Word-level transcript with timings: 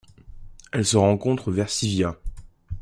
Elle 0.71 0.83
se 0.83 0.97
rencontre 0.97 1.51
vers 1.51 1.69
Sivia. 1.69 2.17